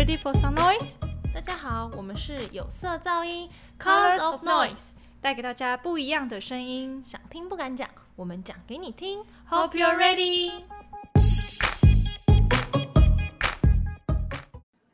[0.00, 0.94] Ready for some noise？
[1.34, 7.04] 大家好，我们是有色噪音 Colors of Noise，带给大家不一样的声音。
[7.04, 9.22] 想听不敢讲，我们讲给你听。
[9.50, 10.62] Hope you're ready。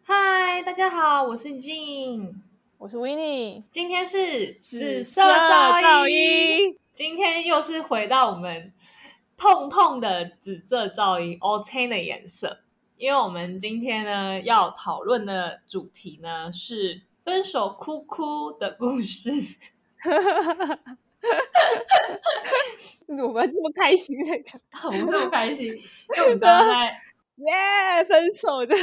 [0.02, 2.32] 嗨，大家好，我是 Jin，，
[2.76, 8.72] 我是 w i n n i e 今天是紫色色噪噪音音，今天又是回到我们
[9.36, 12.58] 痛痛的紫色噪音 o t 的颜色，
[12.98, 19.30] 因为我们今天呢要讨论的主题呢是分手哭哭的故事。
[23.08, 26.86] 我们这么开心在讲，我们这么开心，因为我们刚刚在，
[27.36, 28.74] 耶，分手的，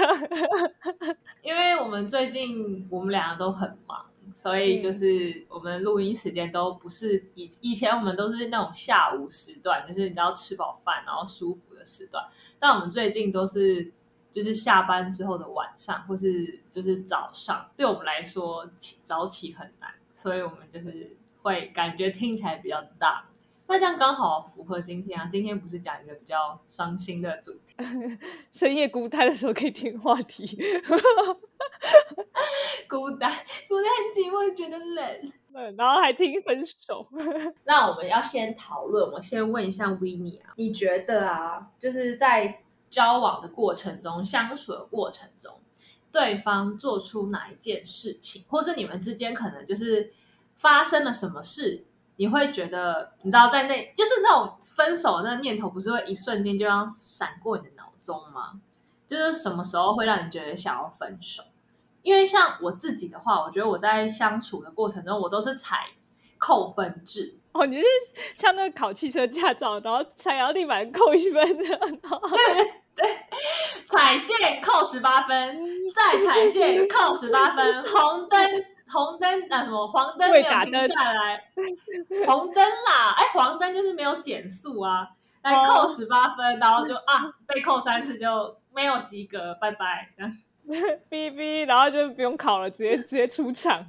[1.42, 12.24] 因为我们最近我们两个都很忙，所以就是我们录音时间都不是以以前我们都是那种下午时段，就是你知道吃饱饭然后舒服的时段，
[12.60, 13.92] 但我们最近都是
[14.34, 23.30] 就是下班之后的晚上，或是就是早上，对我们来说起早起很难，所以我们就是会感觉听起来比较大。
[23.66, 25.26] 那这样刚好符合今天啊！
[25.32, 27.74] 今天不是讲一个比较伤心的主题，
[28.52, 30.46] 深夜孤单的时候可以听话题。
[32.90, 33.32] 孤单，
[33.70, 35.32] 孤单很寂寞，觉得冷。
[35.54, 37.08] 冷然后还听分手，
[37.64, 42.63] 那我们要先讨论，我先问一下 e 啊，你觉得啊，就是在
[42.94, 45.60] 交往的过程中、相处的过程中，
[46.12, 50.14] 对方做出哪一件事情，或是你们之间可能就是
[50.58, 51.86] 发生了什么事，
[52.18, 58.62] 你会觉得，你知道，在那就是那种分手的那个念头，不是会一瞬间就让闪过你的脑中吗？
[59.08, 61.42] 就是什么时候会让你觉得想要分手？
[62.04, 65.88] 因为像我自己的话，我觉得我在相处的过程中，我都是采
[66.38, 67.88] 扣分制，哦，你是
[68.36, 71.80] 像那个考汽车驾照，然后踩到地板扣一分的，然
[72.98, 73.08] 后
[73.86, 75.60] 踩线扣十八分，
[75.96, 81.44] 再踩线扣十八分，红灯红灯啊什么黄灯没有停下来，
[82.26, 85.08] 红灯啦，哎黄灯就是没有减速啊，
[85.42, 90.32] 来哦扣十八分，然后就啊被扣三次就没有及格，拜拜这样。
[91.10, 93.86] 哔哔，然后就不用考了，直接直接出场。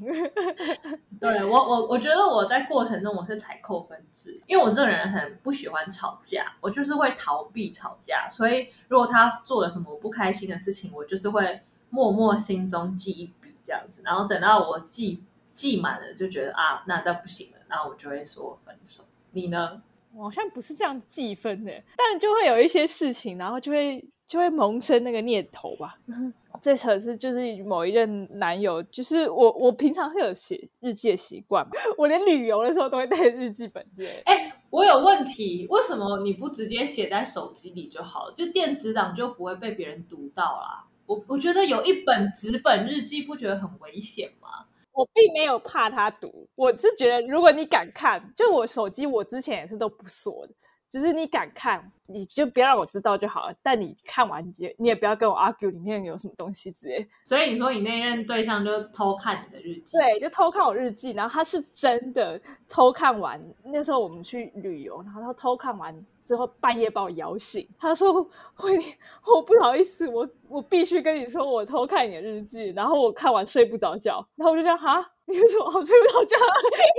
[1.20, 19.04] 对我我我觉得我在过程中我是采扣分制，因为我这个人很不喜欢吵架，我就是会逃避吵架，所以如果他做了什么我不开心的事情，我就是会默默心中记一笔这样子，然后等到我记记满了，就觉得啊那那不行了，那我就会说分手。
[19.30, 19.80] 你呢？
[20.16, 25.98] 我好像不是这样计分的，但就会有一些事情，然后就会就会萌生那个念头吧。
[26.62, 34.22] 这可是就是某一任男友，就是我我平常是有写日记的习惯嘛， 我连旅游的时候都会带日记本之类的。
[34.26, 38.34] 哎，我有问题，为什么你不直接写在手机里就好了？
[38.36, 40.86] 就电子档就不会被别人读到啦。
[41.06, 44.66] 我我觉得有一本纸本日记，不觉得很危险吗？
[44.92, 50.54] 我并没有怕他读，我是觉得如果你敢看，就我手机我之前也是都不锁的，
[50.94, 53.54] 就是你敢看，你就不要让我知道就好了。
[53.64, 57.04] 但你看完，你也你也不要跟我 argue 里面有什么东西之类。
[57.24, 63.42] 所以你说你那任对象就偷看你的日记，对，就偷看我日记，然后他是真的偷看完。
[63.64, 68.22] 那时候我们去旅游，然后他偷看完之后半夜把我摇醒，他说
[68.54, 68.84] ：“慧妮，
[69.26, 75.10] 我不好意思，我我必须跟你说，我偷看你的日记。”然后我看完睡不着觉，然后我就这样哈。
[75.26, 76.36] 你为什么好睡不着觉？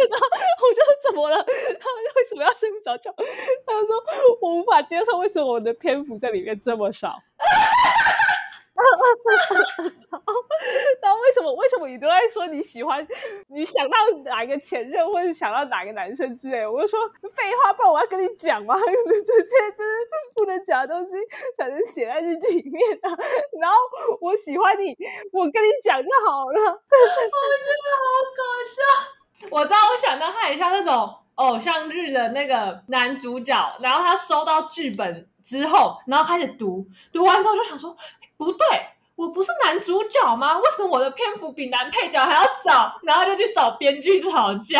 [0.09, 0.27] 然后
[0.67, 1.45] 我就说怎么了？
[2.39, 3.13] 他为什么要睡不着觉？
[3.65, 4.03] 他就说
[4.41, 7.21] 我无法接受为什么我的篇幅在里面这么少。
[11.01, 13.05] 然后为什么为什么你都在说你喜欢
[13.47, 16.67] 你想到哪个前任或者想到哪个男生之类？
[16.67, 16.99] 我就说
[17.33, 18.75] 废话，不然我要跟你讲吗？
[18.77, 21.13] 这些就是不能讲的东西
[21.57, 23.09] 才能写在日记里面啊。
[23.59, 23.77] 然后
[24.21, 24.95] 我喜欢你，
[25.31, 26.59] 我跟你讲就好了。
[26.59, 29.47] 我觉得好搞笑。
[29.51, 37.95] 我知道，我想到他很像那种偶像剧的那个男主角，然后他收到剧本之后，然后开始读，读完之后就想说，
[38.37, 38.65] 不对。
[39.15, 40.57] 我不是男主角吗？
[40.57, 42.99] 为什么我的篇幅比男配角还要少？
[43.03, 44.77] 然后就去找编剧吵架。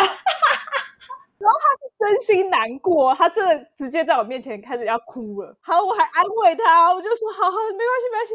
[1.38, 5.56] 然后他是真心难过，他真的直接在我面前开始要哭了。
[5.62, 8.34] 好，我还安慰他，我就说好好，没关系，没关系。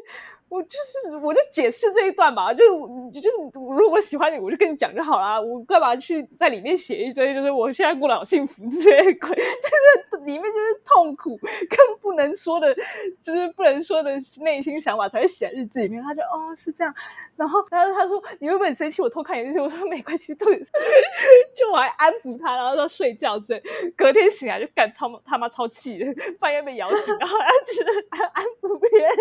[0.52, 0.78] 我就
[1.10, 5.40] 是，我就解释这一段吧，就是就是，如果喜欢你，我就跟你讲就好啦。
[5.40, 11.38] 我干嘛去在里面写一堆，就是我现在过得好幸福之类鬼， 就是里面就是痛苦，
[11.70, 12.76] 更不能说的，
[13.24, 14.12] 就是不能说的
[14.42, 16.04] 内心想法才会写在日记里面。
[16.04, 16.94] 他就哦是这样，
[17.38, 19.02] 然后他他说你会不会生气？
[19.02, 20.62] 我偷看你日记，我说没关系，对，
[21.56, 23.64] 就我还安抚他，然后他睡觉之类。
[23.96, 26.06] 隔天醒来就干超他妈超气的，
[26.42, 29.16] 半夜被摇醒，然后要去安安抚别人。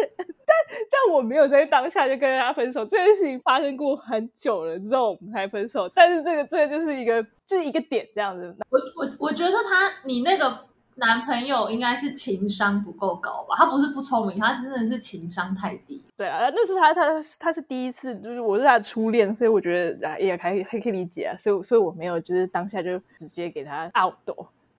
[0.50, 5.88] 但但我没有在当下就跟他分手，这件事情发生过很久了之后我们才分手。
[5.94, 8.54] 但是这个这个就是一个就是一个点这样子。
[8.68, 10.66] 我我我觉得他你那个
[10.96, 13.54] 男朋友应该是情商不够高吧？
[13.56, 16.04] 他不是不聪明，他真的是情商太低。
[16.16, 17.02] 对啊，那是他他
[17.38, 21.36] 他是第一次，就是我是他的初恋，所以我觉得啊也还还可以理解啊。
[21.38, 24.14] 所以所以我没有就是当下就直接给他 out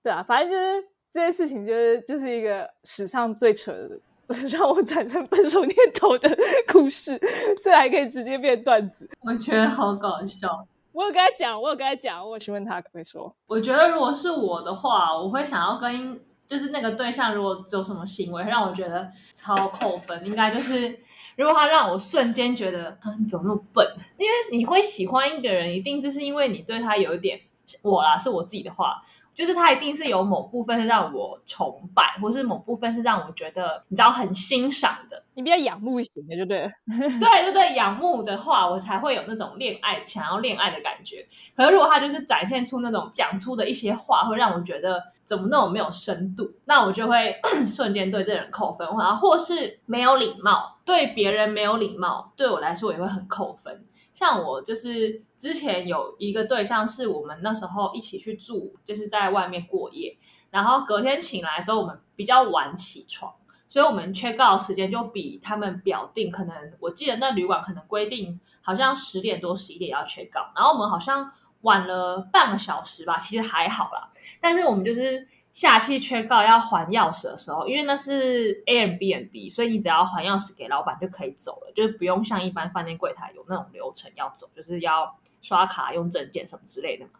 [0.02, 3.98] 对啊，反正就是这件事情就是就是一个史上最扯的。
[4.50, 6.36] 让我产生分手念头的
[6.72, 7.20] 故事，
[7.62, 10.66] 这还可以直接变段子，我觉得好搞笑。
[10.92, 13.34] 我有跟他讲，我有跟他讲，我询问他可不可以说。
[13.46, 20.98] 我觉得如果是我的话，我会想要跟就是那个对象，如果有什么行为让我觉得超扣分，应该就是
[21.36, 23.86] 如果他让我瞬间觉得啊你怎么那么笨？
[24.18, 27.40] 因为你会喜欢一个人，一定就是因为你对他有一点
[27.80, 29.02] 我啦，是我自己的话。
[29.34, 36.70] 就是他一定是有某部分是让我崇拜，或是某部分是让我觉得你知道很欣赏的，你比较仰慕型的，就 对。
[36.86, 41.26] 对对对，仰慕的话，我才会有那种恋爱想要恋爱的感觉。
[41.56, 47.34] 可是如果他就是展现出那种讲出的一些话，会让我觉得怎么那种没有深度，那我就会
[47.66, 53.84] 瞬间对这人扣分，或或是没有礼貌，对别人没有礼貌，对我来说也会很扣分。
[54.22, 60.16] 像我就是之前有一个对象，是我们那时候一起去住，就是在外面过夜，
[60.52, 63.34] 然后隔天醒来的时候，我们比较晚起床，
[63.68, 71.32] 所以我们 check out 时间就比他们表定，可能我记得那旅馆可能规定好像十点多十一点要 check out，然后我们好像
[71.62, 74.08] 晚了半个小时吧，其实还好啦，
[74.40, 75.26] 但是我们就是。
[75.52, 87.12] 下去缺告要还钥匙的时候，因为那是 A M B N B，所以你只要还钥匙给老板就可以走了，就是不用像一般饭店柜台有那种流程要走，就是要刷卡用证件什么之类的嘛。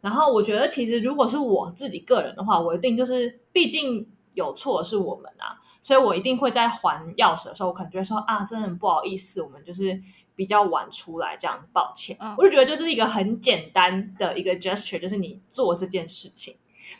[0.00, 10.02] 然后我觉得其实如果是我自己个人的话，我一定就是，毕竟有错是我们啊，所以我一定会在还钥匙的时候，我可能就会说啊，真的很不好意思，我们就是
[10.34, 12.16] 比较晚出来，这样抱歉。
[12.36, 16.56] 我就觉得就是一个很简单的一个 gesture，就是你做这件事情。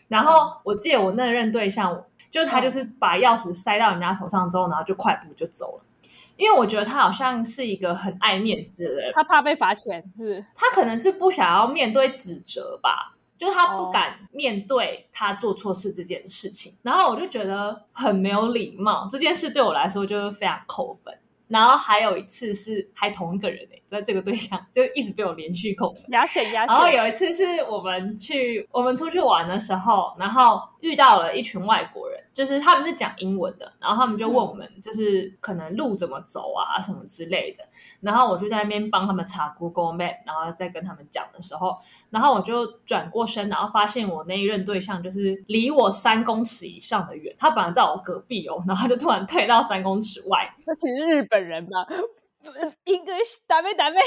[0.09, 5.85] 然后我记得我那任对象，就是他，就是把钥匙塞到人家手上之后，然后就快步就走了。
[6.37, 10.45] 因为我觉得他好像是一个很爱面子的人，他怕被罚钱，是？
[10.55, 16.75] 他可能是不想要面对指责吧，就是他不敢面对他做错事这件事情。
[16.83, 21.13] 然后我就觉得很没有礼貌，这件事对我来说就是非常扣分。
[21.49, 26.05] 然后还有一次是还同一个人诶，在这个对象就一直被我连续扣分。
[26.09, 26.69] 牙选牙选。
[26.69, 32.19] 然后有一次是我们去我们出去玩的时候，然后遇到了一群外国人。
[32.35, 37.65] 就是他们是讲英文的，然后他们就问我们，就是可能路怎么走啊，什么之类的。
[38.01, 41.77] 然后我就在那边帮他们查 Google Map，然后再跟他们讲的时候，
[42.11, 50.55] 然后我就转过身，然后发现我那一任对象就是离我三公尺以上的远，他本来在我隔壁哦，然后就突然退到三公尺外。
[50.65, 51.89] 那是日本人吧
[52.85, 53.99] English 打妹打妹，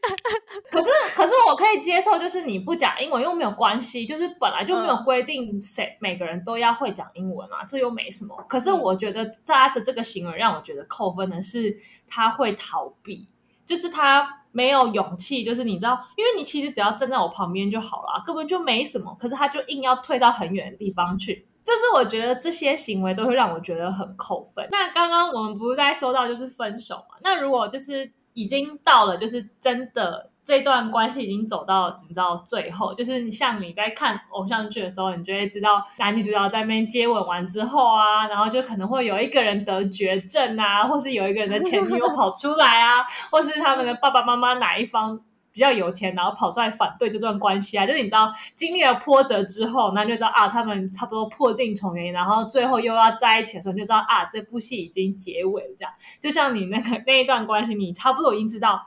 [0.70, 8.34] 可是可是我可以接受，就是你不讲英文又没有关系，就是本来就没有规定谁每个人都要会讲英文啊，这又没什么。
[8.48, 13.28] 可是我觉得他的这个行为让我觉得扣分的是他会逃避，
[13.66, 19.14] 就是他没有勇气，就是你知道，因为你其实只要站在我旁边就好了，根本就没什么。
[19.20, 21.47] 可是他就硬要退到很远的地方去。
[21.68, 24.66] 就是我觉得这些行为都会让我觉得很扣分。
[24.72, 27.16] 那刚刚我们不是在说到就是分手嘛？
[27.22, 45.20] 那如果就是已经到了，就是真的这段关系已经走到你知道最后，就是像你在看偶像剧的时候，你就会知道男女主角在那边接吻完之后啊，然后就可能会有一个人得绝症啊，或是有一个人的前女友跑出来啊，或是他们的爸爸妈妈哪一方。
[45.58, 55.74] 比较有钱，然后跑出来反对这段关系啊，就是你知道经历了波折之后，那就知道啊，他们差不多破镜重圆，然后最后又要在一起的时候，你就知道啊，这部戏已经结尾了。
[55.76, 58.86] 这样，就像你那个那一段关系，你差不多已经知道，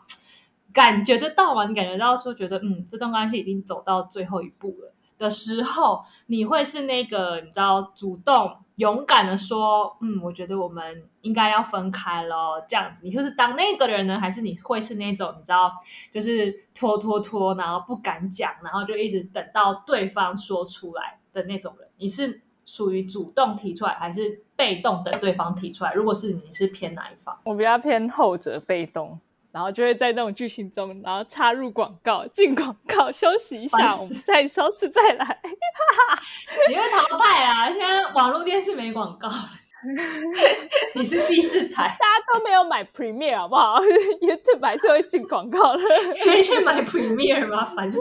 [0.72, 1.66] 感觉得到嘛？
[1.66, 8.60] 你感觉到说，觉得嗯，这段关系已经走到最后一步了的时候，你会是那个你知道主动。
[8.82, 13.02] 勇敢的说，嗯，我觉得我们应该要分开了，这样子。
[13.04, 15.72] 你就是当那个人呢，还是你会是那种你知道，
[16.10, 21.88] 就是拖拖拖，然后不敢讲，然后就一直等到对方说出来的那种人？
[21.98, 25.94] 你是属于主动提出来，还是被动等对方提出来？
[25.94, 27.38] 如果是你是偏哪一方？
[27.44, 29.20] 我比较偏后者，被动。
[29.52, 35.42] 然后就会在那种剧情中，然后插入广告，进广告，休息一下，我们再收拾再来。
[36.70, 37.72] 你会淘汰 啊！
[37.72, 39.30] 现在网络电视没广告，
[40.96, 43.82] 你是第四台，大家都没有买 Premiere 好不好
[44.22, 45.84] ？YouTube 还是会进广告的，
[46.24, 47.74] 可以去买 Premiere 吗？
[47.76, 48.00] 烦死！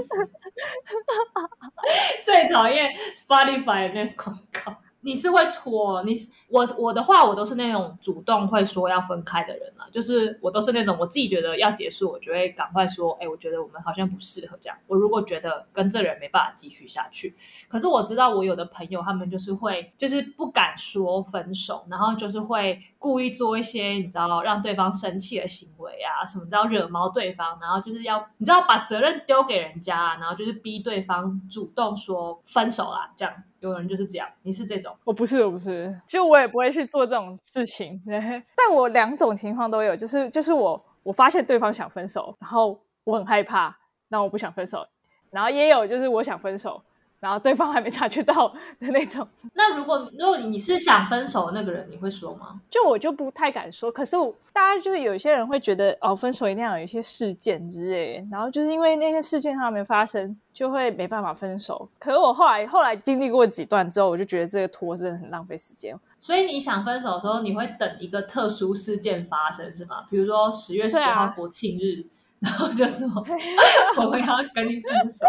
[2.23, 4.76] 最讨厌 Spotify 那广告。
[5.02, 6.14] 你是会拖，你
[6.49, 14.76] 我我的话，我都是那种主动会说要分开的人啊，就是我都是那种我自己觉得要结束，我就会赶快说，哎，我觉得我们好像不适合这样。
[14.87, 17.35] 我如果觉得跟这人没办法继续下去，
[17.69, 33.33] 可是我知道我有的朋友他们就是会就是不敢说分手，然后就是会故意做一些你知道让对方生气的行为啊，什么叫惹毛对方，然后就是要你知道把责任丢给人家，然后就是逼对方主动说分手啦，这样。
[33.60, 38.02] 有人就是这样，你是这种，我不是，我不是，就我也不会去做这种事情。
[38.56, 43.76] 但我两种情况都有，就是就是我我发现对方想分手，然后我很害怕，
[44.08, 44.86] 那我不想分手，
[45.30, 46.82] 然后也有就是我想分手。
[47.20, 48.48] 然后对方还没察觉到
[48.78, 49.26] 的那种。
[49.54, 52.60] 那如果如果你是想分手的那个人，你会说吗？
[52.70, 53.92] 就我就不太敢说。
[53.92, 54.16] 可是
[54.52, 58.26] 大家就有些人会觉得，哦，分手一定要有一些事件之类。
[58.30, 61.88] 然后就是因为那些事件还没发生，就会没办法分手。
[61.98, 65.94] 可是我后来后来经历过几段之后，我就觉得这个拖真的很浪费时间。
[66.18, 70.06] 所以你想分手的时候，你会等一个特殊事件发生，是吗？
[70.10, 72.06] 比如说十月十号国庆日。
[72.40, 73.06] 然后就说
[74.00, 75.26] 我们要跟你分手，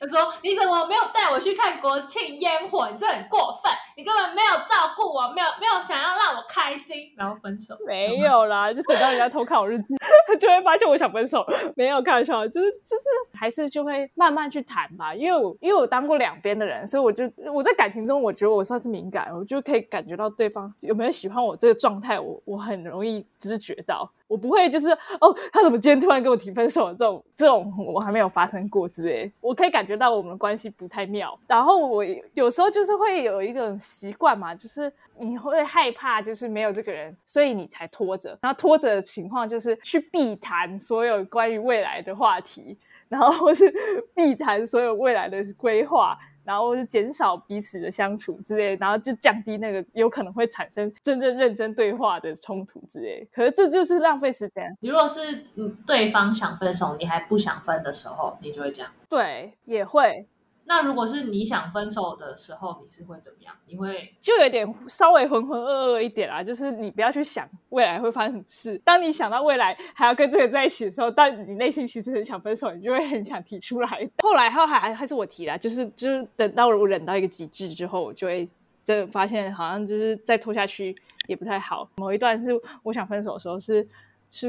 [0.00, 2.88] 他说你怎么没有带我去看国庆烟火？
[2.90, 7.76] 你这很过分，你根本没有照顾我，没有没有想要让我开心，然后分手。
[7.86, 9.94] 没有啦，就等到人家偷看我日记，
[10.40, 11.46] 就会发现我想分手。
[11.76, 13.04] 没有开玩笑，就是就是
[13.38, 15.14] 还是就会慢慢去谈吧。
[15.14, 24.10] 因为我因为我当过两边的人，所以我就我在感情中，我觉得我算是敏感，我就可以感觉到对方有没有喜欢我这个状态，我我很容易知觉到。
[24.28, 26.90] 我不会，就是哦，他怎么今天突然跟我提分手？
[26.92, 29.32] 这种这种我还没有发生过之类。
[29.40, 31.36] 我可以感觉到我们的关系不太妙。
[31.46, 32.04] 然后我
[32.34, 38.38] 有时候就是会有一种习惯嘛，就是你会害怕，就是没有这个人，所以你才拖着。
[38.42, 42.76] 然后拖着的情况就是去避谈所有关于未来的话题，
[43.08, 43.72] 然后是
[44.14, 46.16] 避谈所有未来的规划。
[46.48, 53.28] 然后就减少彼此的相处之类，然后就降低那个有可能会产生真正认真对话的冲突之类。
[53.30, 54.74] 可是这就是浪费时间。
[54.80, 58.90] 你如果是嗯对方想分手，你还不想分的时候，你就会这样。
[59.10, 60.26] 对，也会。
[60.68, 63.54] 那如果是你想分手的时候，你是会怎么样？
[63.66, 68.78] 你会就有点稍微浑浑噩噩一点啊，就是你不要去想未来会发生什么事。
[68.84, 74.10] 当你想到未来还要跟这个在一起的时候，但你内心其实很想分手，你就会很想提出来。
[74.22, 78.46] 后来后还还是我提啦，就是就是等到我忍到一个极致之后，我就会
[78.84, 80.94] 真的发现好像就是再拖下去
[81.26, 81.88] 也不太好。
[81.96, 82.50] 某一段是
[82.82, 83.58] 我想分手的时候。
[83.58, 83.88] 是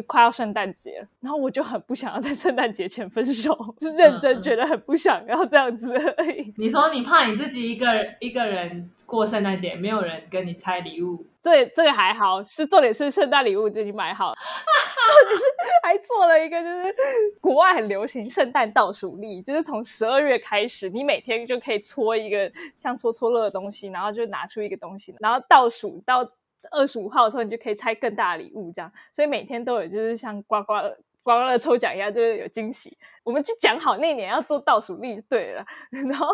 [0.05, 6.53] 快要圣诞节，然后我就很不想要在圣诞节前分手，是认真觉得很不想要这样子而已。
[6.57, 14.33] 你说你怕你自己一个人一个人过圣诞节，没有人跟你拆礼物，这这个还好，是重点是圣诞礼物自己买好，
[15.29, 15.43] 就是
[15.83, 16.95] 还做了一个，就是
[17.39, 26.27] 国外很流行圣诞倒数历，就是从十二月开始，你每天就可以搓一个像搓搓乐的东西，然后就拿出一个东西，然后倒数到。
[26.72, 30.82] 二十五号的时候，你就可以拆更大的礼物，这样，所以每天都有，就是像刮刮
[31.24, 32.98] 刮刮乐抽奖一样，就是有惊喜。
[33.24, 36.28] 我们就讲好那年要做倒数历就对了， 然后，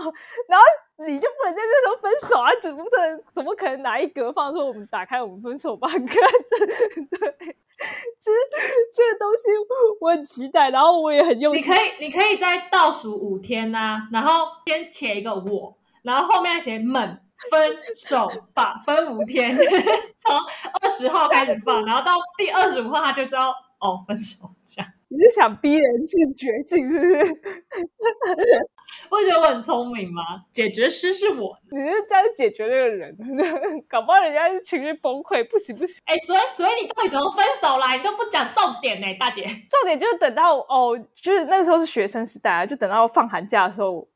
[0.47, 0.65] 然后
[1.05, 2.49] 你就不能在这时候分手啊？
[2.61, 3.23] 怎么可能？
[3.33, 5.87] 怎么可能拿一格放说我们打开我们分手吧？
[5.89, 6.07] 看，对，
[8.19, 8.37] 其实
[8.93, 9.49] 这个东西
[9.99, 11.69] 我很期待，然后我也很用心。
[11.69, 17.19] 你可以，你可以在倒数五天呐，然后先写一个我，然后后面写们。
[17.51, 19.55] 分手吧，分五天，
[20.17, 20.35] 从
[20.81, 23.49] 二十号开始放， 然后到第二十五号他就知道
[23.79, 24.91] 哦，分手这样。
[25.07, 27.19] 你是想逼人去绝境，是不是？
[29.09, 30.21] 我觉得我很聪明吗？
[30.53, 33.15] 解决师是我，你是这样解决那个人，
[33.87, 35.97] 搞不好人家是情绪崩溃，不行不行。
[36.05, 37.93] 哎，所以所以你到底怎么分手啦？
[37.93, 39.43] 你都不讲重点呢，大姐。
[39.43, 44.07] 重点就是等到哦，就是那个时候是学生时代啊，就等到放寒假的时候。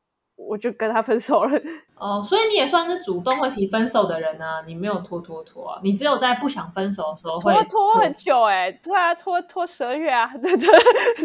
[0.48, 1.60] 我就跟他分手了
[1.96, 10.68] 哦，所以你也算是主动会提分手的人呢，你没有拖拖拖啊，你只有在不想分手的时候会拖拖很久哎，对啊，拖拖十二月啊， 对对，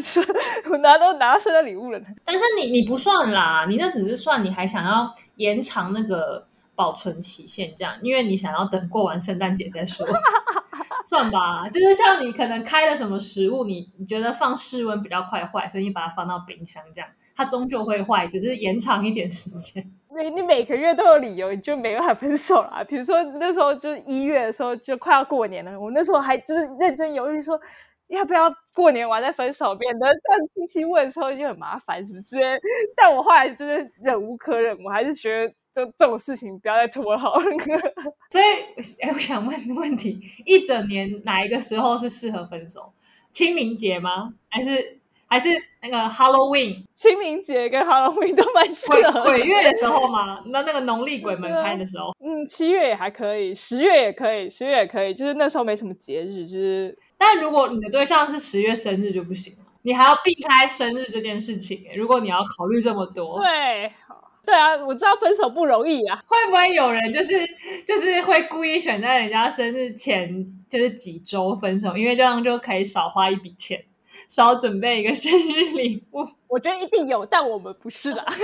[0.01, 0.19] 是，
[0.69, 1.99] 我拿都拿到生日礼物了。
[2.25, 6.45] 但是你你不算啦，你那只是算你还想要延长那个
[6.75, 10.05] 保存期限这样，因为你想要等过完圣诞节再说，
[11.07, 17.09] 算吧，就是像你可能开了什么食物，你你觉得放室温比较快坏，所以你把它放到冰箱这样。
[17.35, 19.91] 它终究会坏，只是延长一点时间。
[20.17, 22.81] 你你每个月都有理由，你就没办法分手啦。
[22.87, 27.59] 比如说那时候就是一月的时候，就快要过年了，我那时候还就是认真犹豫说
[28.07, 32.57] 要不要过年完再分手，免得这样亲戚问的时候就很麻烦什么之类。
[32.95, 37.43] 但我后来就是忍无可忍，我还是觉得就这种事情不要再拖好了。
[38.31, 38.45] 所以，
[39.01, 42.93] 哎，我想问问题：一整年哪一个时候是适合分手？
[43.33, 44.33] 清明节吗？
[44.47, 44.99] 还是？
[45.35, 45.49] 还是
[45.81, 49.23] 那个 Halloween 清明节跟 Halloween 都蛮适合的。
[49.23, 50.41] 鬼月的时候嘛？
[50.45, 52.15] 那那个农历鬼门开的时候。
[52.23, 61.85] 嗯，七月也还可以，十月也可以，十月也可以，就是那时候没什么节日，就是但如果你的对象是十月生日就不行了，你还要避开生日这件事情。
[61.97, 63.91] 如果你要考虑这么多，对，
[64.45, 66.23] 对啊，我知道分手不容易啊。
[66.25, 67.45] 会不会有人就是
[67.85, 73.83] 就是会故意选在人家生日前就是几周分手，因为这样就可以少花一笔钱，
[74.27, 78.23] 少准备一个生日礼物， 我觉得一定有，但我们不是啦。
[78.27, 78.39] 或者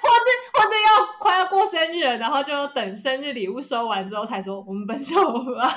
[0.00, 5.16] 或者或者要快要过生日了，然后就等生日礼物收完之后才说我们分手
[5.54, 5.68] 吧。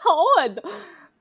[0.00, 0.62] 好狠的，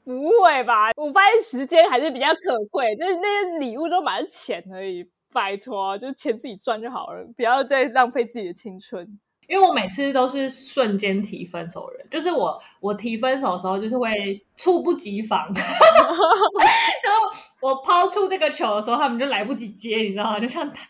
[0.03, 0.91] 不会吧？
[0.96, 5.10] 我发现时间还是比较可贵，那那些礼物都满是钱而已。
[5.34, 9.19] 拜托，就钱自己赚就好了，不要再浪费自己的青春。
[9.47, 20.39] 因为我每次都是瞬间提分手人，就是我我提分手的时候，就是会猝不及防， 然后我抛出这个球的时候，他们就来不及接，你知道吗？
[20.39, 20.87] 就像他。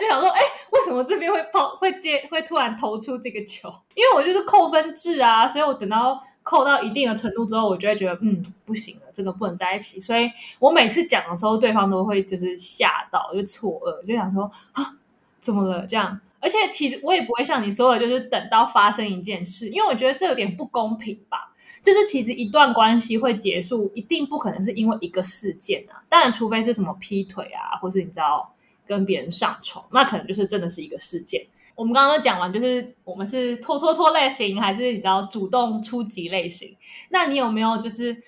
[0.00, 0.40] 就想说，哎、
[0.72, 3.72] 为什么这边会抛会接会突然投出这个球？
[3.94, 10.00] 因为我就是扣分制啊，所以我等到扣到一定的程度之后，我就会觉得，嗯，不行了，这个不能在一起。
[10.00, 10.28] 所以
[10.58, 14.96] 我每次讲的时候，对方都会就是吓到，就错愕，就想说啊，
[15.40, 15.86] 怎么了？
[15.86, 16.20] 这样。
[16.40, 21.54] 而且其实我也不会像你说的，就是等到发生一件事，因为我觉得这有点不公平吧。
[21.82, 26.04] 就是其实一段关系会结束，一定不可能是因为一个事件啊。
[26.10, 28.54] 当然，除非是什么劈腿啊，或是你知道
[28.84, 31.46] 跟别人上床，那可能就是真的是一个事件。
[31.74, 36.76] 我们刚刚都讲完，就是我们是拖拖拖类型，还是你知道主动出击类型？
[37.08, 38.22] 那你有没有就是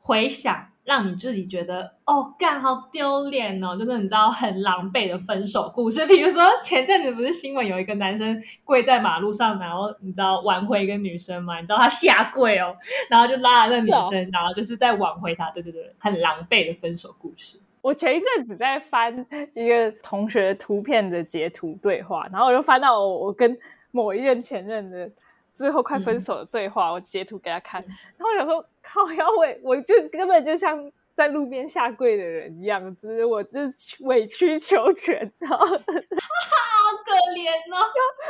[0.00, 6.04] 回想，让你自己觉得哦，干好丢脸哦，就是你知道很狼狈的分手故事？
[6.08, 11.60] 比如说前阵子不是新闻有一个男生跪在马路上，然后你知道挽回一个女生嘛？
[11.60, 12.74] 你知道他下跪哦，
[13.10, 17.60] 然后就拉了那女生，然后就是在挽回他，对对对，很狼狈的分手故事。
[17.82, 23.54] 我前一阵子在翻一个同学图片的截图对话，然后我就翻到我我跟
[23.90, 25.10] 某一任前任的
[25.58, 27.84] 最后快分手的对话，我截图给他看，
[28.16, 37.76] 然后我想说，靠腰委，我就根本就像在路边下跪的人一样，就是我就是委曲求全，然后而且 好可怜哦，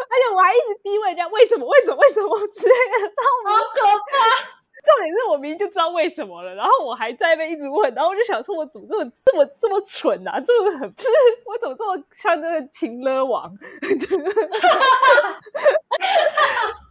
[0.08, 3.12] 而且我还一直逼问人家为什么为什么为什么之类的，
[3.44, 4.57] 然后好可怕！
[4.88, 10.40] 重点是我明明就知道为什么了，然后我还在那边一直问，然后我就想说，我怎么这么这么这么蠢啊？
[10.40, 11.10] 这么很，就是
[11.44, 13.52] 我怎么这么像那个情勒王？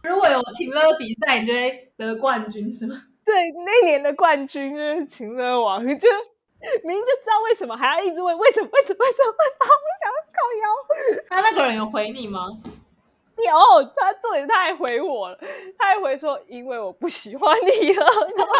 [0.04, 2.94] 如果有情乐比赛，你就会得冠军是吗？
[3.24, 3.34] 对，
[3.64, 6.08] 那年的冠军就是情勒王，就
[6.84, 9.34] 明明就知道为什么，还要一直问为什么为什么为什么？
[9.60, 10.64] 然后我想要靠腰。
[11.30, 12.60] 那那个人有回你吗？
[13.46, 15.38] 有他重点他还回我了，
[15.78, 18.04] 他还回说因为我不喜欢你了。
[18.36, 18.52] 然 后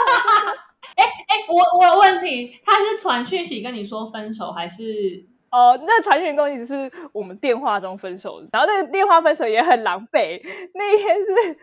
[0.97, 10.41] 哎，我我有问题，他是传讯息跟你说分手，还是哦，那传讯公益只是我们电话中分手的，然后那个电话分手也很狼狈。
[10.75, 11.57] 那一天是，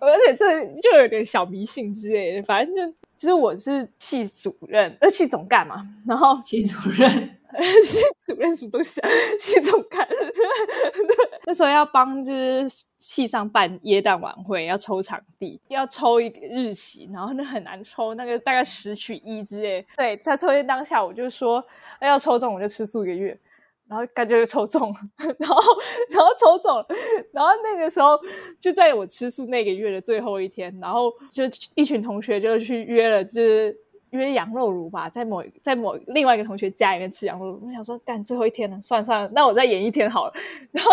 [0.00, 7.38] 而且这就有点小迷信之类的，反正就就是我是系主任，呃，系总干嘛，然后系主任？
[7.84, 9.08] 系主任什么东西啊？
[9.38, 19.86] 系总干， 对，那时候要帮就是系上办耶诞晚会，要抽场地，要抽一个日期，然后那很难抽，那个大概十取一之类。
[19.96, 21.64] 对，在抽签当下，我就说
[22.00, 23.38] 要抽中我就吃素一个月，
[23.86, 24.96] 然后感觉就抽中了，
[25.38, 25.62] 然后
[26.10, 26.84] 然后抽中，
[27.32, 28.18] 然后那个时候
[28.58, 33.83] 就在我吃素那个月的最后一天，然后就一群同学就去约了，就是。
[34.18, 37.62] 约羊肉炉吧，在某在某另外一个同学家里面吃羊肉炉。
[37.66, 40.32] 我想说，干最后一天了，算了算了，那我再演一天好了。
[40.72, 40.90] 然后，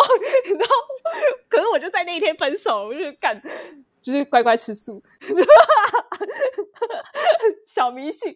[0.57, 0.75] 然后，
[1.47, 3.39] 可是我就在那一天分手，我就干，
[4.01, 5.01] 就是乖乖吃素，
[7.65, 8.35] 小迷信。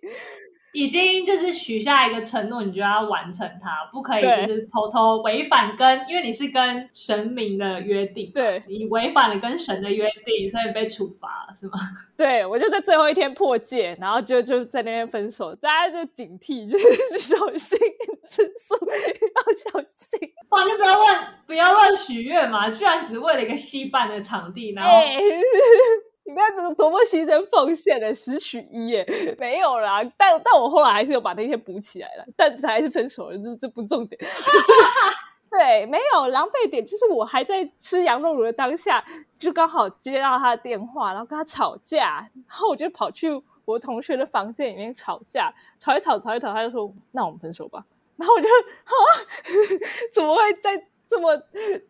[0.75, 11.79] 已经就是许下一个承诺，你就要完成它，不可以就是偷偷违反跟，因为你是跟神明的约定，对你违反了跟神的约定，所以被处罚了，是吗？
[12.17, 17.79] 对我就在最后一天破戒，然后就就在那边分手，大家就警惕，就是小心
[18.25, 20.19] 吃素，要小心。
[20.49, 25.19] 哇，你就不要乱不要乱许愿嘛，居然只为了一个戏办的场地，然后、哎、
[26.27, 34.19] 你看多多么牺牲奉献的十取一耶，没有啦，但但我后来还是有把那天补起来了，但还是分手了，这这不重点。
[35.51, 39.05] 对，没有狼狈点，就是我还在吃羊肉炉的当下，
[39.39, 43.29] 就刚好接到他的电话，然后跟他吵架，然后我就跑去
[43.63, 47.85] 我同学的房间里面吵架，吵一吵，吵一吵，他就说：“那我们分手吧。”
[48.17, 48.91] 然后我就啊，
[50.11, 51.35] 怎么会在这么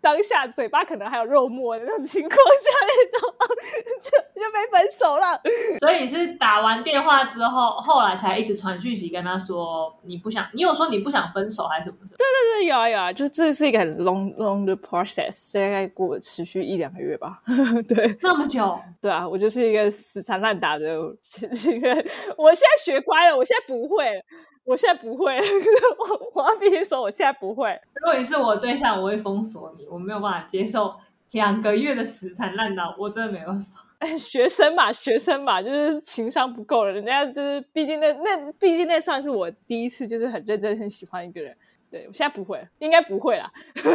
[0.02, 2.70] 当下嘴巴可能还有肉沫的那种情况下，
[4.02, 4.10] 就
[4.42, 5.42] 就被分手了。
[5.80, 12.16] 所以你是打完电话之后，后来才一直传讯息跟他说你不想，你有说你不想分手还是什么的？
[12.18, 12.26] 对
[12.60, 17.42] 对，有啊有啊，就是这是一个很 long long 的 process，大概过持续一两个月吧。
[17.88, 21.96] 对那么久，对啊，我就是一个死缠烂打的情人。
[22.38, 24.22] 我现在学乖了，我现在不会了，
[24.66, 25.38] 我现在不会。
[25.38, 27.80] 我 我要必须说，我现在不会。
[27.94, 30.96] 如果你是我对象，我会封锁你，我没有办法接受
[31.32, 33.86] 两个月的死缠烂打，我真的没办法。
[34.00, 36.92] 哎，学生嘛，学生嘛，就是情商不够了。
[36.92, 41.56] 人家就是，毕竟那那，毕竟那算是我第一次，就是很认真、很喜欢一个人。
[41.90, 43.50] 对我现在不会，应该不会啦。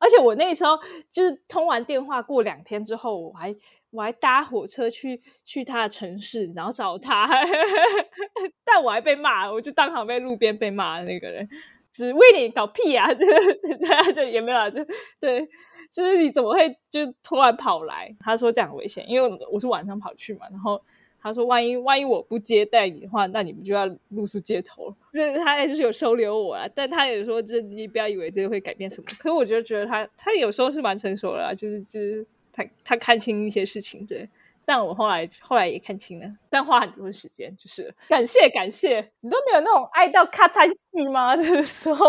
[0.00, 0.78] 而且我那时候
[1.10, 3.54] 就是通完电话过两天之后，我还
[3.90, 7.28] 我还搭火车去去他的城市，然后找他，
[8.64, 11.48] 但我还被骂，我就当场被路边被骂的那个人，
[11.92, 13.08] 就是为你搞屁啊！
[13.14, 14.84] 这这也没有，就
[15.18, 15.48] 对，
[15.92, 18.14] 就是你怎么会就突然跑来？
[18.20, 20.80] 他说这样危险，因为我是晚上跑去嘛，然后。
[21.20, 24.94] 他说：“万一万一我不接待你的话，那你不就要露宿街头？
[25.12, 29.06] 这他也就是有收留我啊，但他也说，这你不要以为这个会改变什么。
[29.18, 32.24] 可是我就觉得他他有时候是蛮成熟的，就是就是
[32.58, 34.28] 他他看清一些事情，对。
[34.64, 37.56] 但我后来后来也看清了，但花很多时间。
[37.56, 41.34] 就是感谢感谢，你都没有那种爱到咔嚓戏吗？
[41.34, 42.06] 的时候，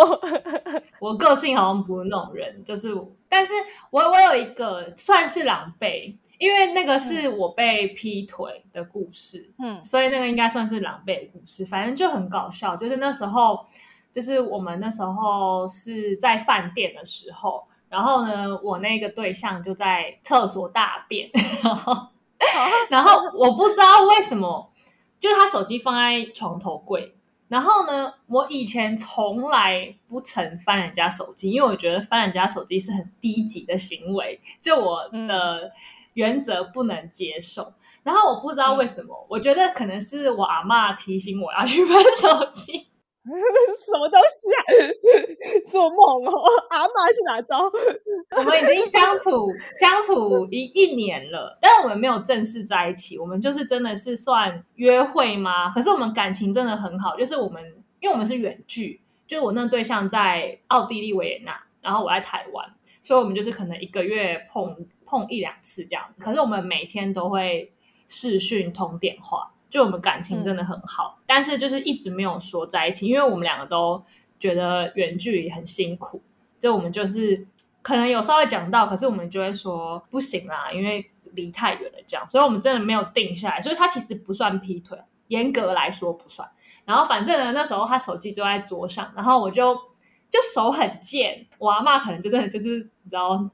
[0.99, 2.93] 我个性好像不是那种人，就是，
[3.29, 3.53] 但是
[3.91, 11.65] 我我有一个算是狼狈。”因为那个是我被劈腿的故事，嗯，所以那个应该算是狼狈的故事。
[11.65, 13.65] 反正就很搞笑，就是那时候，
[14.09, 21.29] 就是我们那时候是在饭店的时候，然后呢，我那个对象就在厕所大便，
[21.63, 22.07] 然后，
[22.89, 24.71] 然后我不知道为什么，
[25.19, 27.15] 就是他手机放在床头柜，
[27.47, 35.71] 然后呢，我以前从来不曾翻人家手机，因为我觉得翻人家手机是很低级的行为，就我的。
[36.15, 37.71] 原则不能接受，
[38.03, 42.87] 然后我不知道为什么，我觉得可能是我阿妈提醒我要去 翻手机，
[43.85, 44.59] 什么东西啊？
[45.69, 46.43] 做梦哦！
[46.69, 47.59] 阿妈是哪招？
[48.37, 49.47] 我们已经相处
[49.79, 55.71] 相处一一年了，但我们没有正式在一起，我们就是真的是算约会吗？
[55.71, 57.63] 可是我们感情真的很好，就是我们
[57.99, 62.65] 因为我们是远距，就是我那对象在奥地利维也纳，然后我在台湾，
[63.01, 64.87] 所以我们就是可能一个月碰。
[65.11, 67.73] 碰一两次这样，可是我们每天都会
[68.07, 74.03] 视讯通电话，就我们感情真的很好，但是就是一直没有说在一起，因为我们两个都
[74.39, 76.21] 觉得远距离很辛苦，
[76.59, 77.45] 就我们就是
[77.81, 86.49] 可能有稍微讲到，可是我们就会说不行啦，因为离太远了这样，所以我们真的没有定下来，所以他其实不算劈腿，严格来说不算。
[86.85, 89.75] 然后反正呢，那时候他手机就在桌上，然后我就
[90.29, 93.49] 就手很贱，我阿妈可能就真的就是你知道。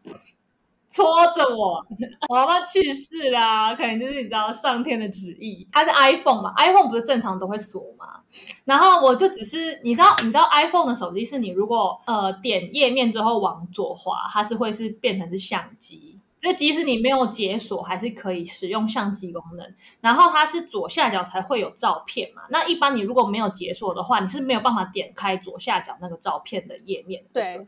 [0.95, 1.85] 戳着我，
[2.29, 5.67] 我妈妈去世啦，可能就是你知道上天的旨意。
[5.73, 8.21] 它是 iPhone 嘛，iPhone 不是正常都会锁吗？
[8.63, 19.73] 然后我就只是你知道，你知道 iPhone 的手机是你如果呃点页面之后往左滑，它是会是变成是相机，就即使你没有解锁，还是可以使用相机功能。
[19.99, 27.25] 然后它是左下角才会有照片嘛，那一般你如果没有解锁的话，你是没有办法点开左下角那个照片的页面。
[27.33, 27.67] 对，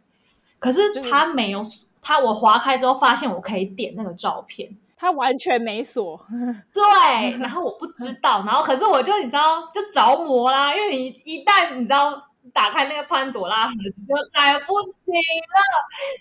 [0.59, 1.65] 可是它没有。
[2.01, 6.19] 他我划开之后发现我可以点那个照片，他完全没锁。
[6.73, 15.59] 对，然后我不知 道，然后可是我就你知道就着魔啦，因为你一旦你知道打开那个潘朵拉盒子就来不及了，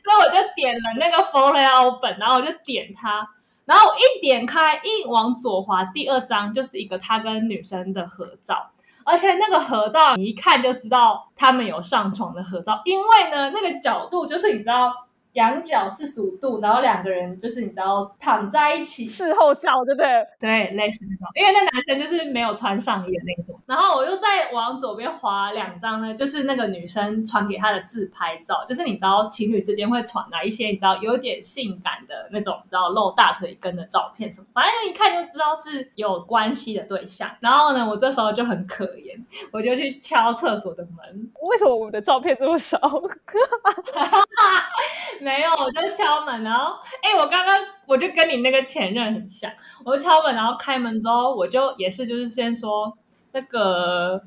[0.03, 3.29] 所以我就点了那个 folio 本，然后我就点它，
[3.65, 8.71] 然后我一点开一往左滑，第二张就是一个他跟女生的合照，
[9.05, 14.93] 而且那个合照你一看就知道他们有上床的合照，因为呢那个角度就是你知道。
[15.37, 20.09] 仰角四十五度，然后两个人就是你知道躺在一起，事后照对不对？
[20.41, 23.61] 对，类似那种，因为那男生就是没有穿上衣的那种。
[23.67, 37.31] 然后我又再往左边滑两张呢，就是那个女生传给他的自拍照，就是你知道情侣之间会传来一些你知道有点性感的那种，你知道露大腿根的照片什么，反正一看就知道是有关系的对象。
[37.41, 39.19] 然后呢，我这时候就很可怜，
[39.53, 41.31] 我就去敲厕所的门。
[41.43, 42.79] 为什么我们的照片这么少？
[45.27, 49.51] 没有，我就敲门，然后，哎，我刚刚我就跟你那个前任很像，
[49.85, 52.97] 我就敲门，然后开门之后，我就也是就是先说
[53.33, 54.23] 那个，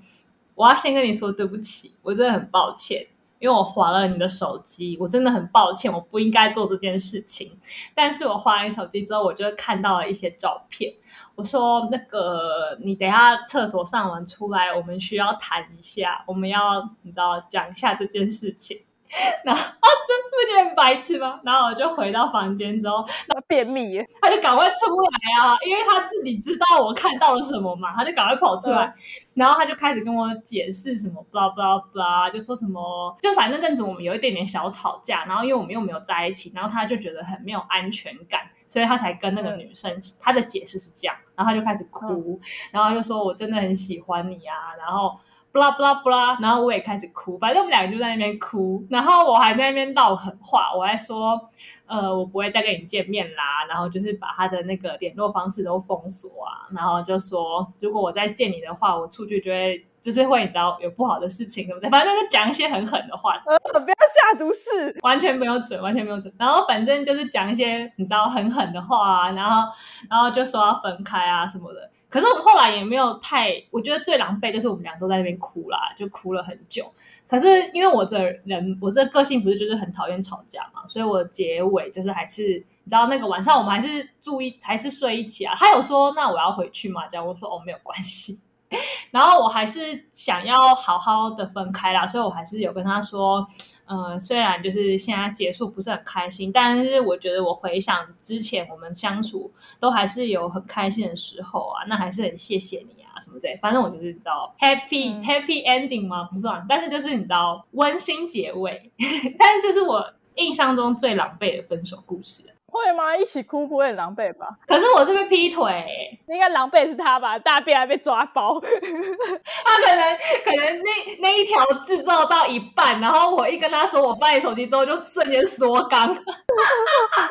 [0.55, 3.07] 我要先跟你说对不起，我真的很抱歉，
[3.39, 7.57] 因为我划了你的手机，我真的很抱歉，我不应该做这件事情。
[7.95, 10.93] 但是我划你手机之后，我就看到了一些照片。
[11.35, 18.81] 我说那个，你等下厕所上完出来，我们需要谈一下，我们要你知道讲一下这件事情。
[19.43, 21.39] 然后啊，真不觉得很白痴吗？
[21.43, 28.93] 然后我就回到房间之后，那便秘，他就赶快出来啊，因为他自己知道我看到了什么嘛，他就赶快跑出来，
[29.33, 39.91] 然后他就开始跟我解释什么，blah blah blah，就说什么，就反正跟着我们有一点点小吵架，然后因为我们又没有在一起，然后他就觉得很没有安全感，所以他才跟那个女生，
[40.21, 42.39] 他的解释是这样，然后他就开始哭，
[42.71, 45.17] 然后就说我真的很喜欢你啊，然后。
[45.51, 51.49] 不啦不啦不啦，然后我也开始哭，反正我们两个就在那边哭，然后我还在那边唠狠话，我还说，
[51.87, 61.89] 呃，我不会再跟你见面啦，然后就是把他的那个联络方式都封锁啊，然后就说，如果我再见你的话，我出去就会就是会你知道有不好的事情，对不对？
[61.89, 66.31] 反正就讲一些很狠的话，呃，不要下毒誓，完全没有准，完全没有准。
[66.37, 69.71] 然后反正就是讲一些你知道很狠的话啊，然后
[70.09, 71.89] 然后就说要分开啊什么的。
[72.09, 76.91] 可是我们后来也没有太，我觉得最狼狈就是我们俩都在那边哭啦，就哭了很久。
[77.27, 82.41] 可是因为我这人，我这个性不是就是很讨厌吵架嘛，所以我结尾就是还是
[82.83, 85.53] 你知道那个晚上我们还是住一还是睡一起啊。
[85.55, 88.39] 他有说那我要回去嘛，这样我说哦没有关系。
[89.11, 93.47] 然后我还是想要好好的分开啦，所以我还是有跟他说。
[93.91, 103.57] 嗯，虽然就是现在结束不是很开心，但是我觉得我回想之前我们相处都还是有很开心的时候啊，那还是很谢谢你啊什么之类。
[103.59, 106.25] 反正我就是你知道 happy happy ending 吗？
[106.25, 108.91] 不算，但是就是你知道温馨结尾。
[109.39, 112.43] 但是这是我印象中最狼狈的分手故事。
[112.69, 113.15] 会吗？
[113.15, 114.47] 一起哭不会很狼狈吧？
[114.67, 115.85] 可是我是被劈腿，
[116.27, 117.37] 应该狼狈是他吧？
[117.39, 126.15] 大便还被抓包， 他可能可能那那一条制造到一半，然后我一跟他说我翻你手机之后，就瞬间缩肛，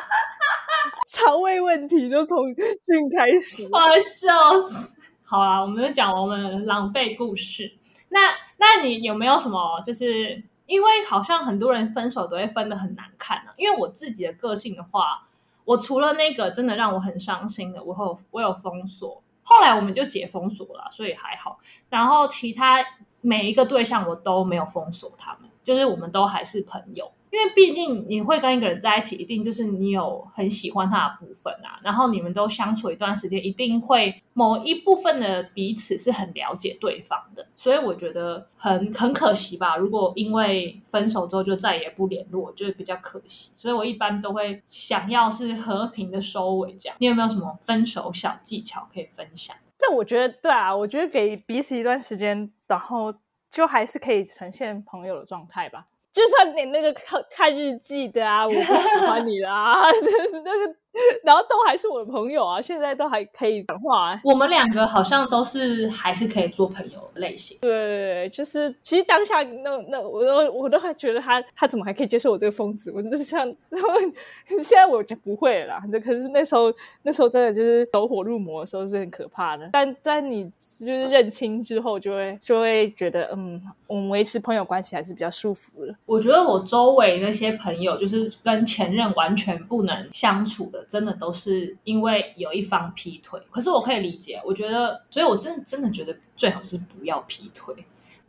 [1.07, 4.91] 肠胃问题就从俊开始，我笑死。
[5.23, 7.71] 好啦，我们就讲我们狼狈故事。
[8.09, 8.19] 那
[8.57, 10.43] 那你有没有什么就是？
[10.69, 13.45] 因为好像很多人分手都会分的很难看啊。
[13.57, 15.27] 因为我自己的个性的话，
[15.69, 21.59] 我除了那个真的让我很伤心的，我有我有封锁，后来我们就解封锁了，所以还好。
[21.91, 22.83] 然后其他
[23.21, 27.11] 每一个对象我都没有封锁，他们就是我们都还是朋友。
[27.31, 39.77] 因为毕竟你会跟一个人在一起，一定就是你有很喜欢他的部分啊，然后你们都相处一段时间，一定会某一部分的彼此是很了解对方的，所以我觉得很很可惜吧。
[39.77, 43.51] 如果因为分手之后就再也不联络，就是比较可惜。
[43.55, 46.73] 所以我一般都会想要是和平的收尾。
[46.79, 49.55] 这样，你有没有什么分手小技巧可以分享？
[49.77, 53.13] 这我觉得对啊，我觉得给彼此一段时间，然后
[53.49, 55.85] 就还是可以呈现朋友的状态吧。
[56.11, 59.89] 就算你那个看看日记的啊，我不喜欢你啦，
[60.43, 60.75] 那个，
[61.23, 64.19] 然后都还是我的朋友啊，现在都还可以讲话。
[64.23, 67.57] 我们两个好像都是还是可以做朋友的类型。
[67.61, 72.91] 对，就是其实当下那那我都我都还觉得他他怎么还可以接受我这个疯子？
[72.95, 73.45] 我就是像，
[74.47, 75.79] 现在我就不会了。
[75.89, 76.73] 那可是那时候
[77.03, 79.69] 那时候真的就是走火入魔的时候是很可怕的。
[79.71, 83.61] 但在你就是认清之后，就会就会觉得嗯。
[83.87, 85.95] 我们维持朋友关系还是比较舒服的。
[86.05, 93.41] 我觉得我周围那些朋友，就是跟前任完全不能相处的，真的都是因为有一方劈腿。
[93.51, 97.75] 可是我可以理解，我觉得，所以我真的真的觉得最好是不要劈腿。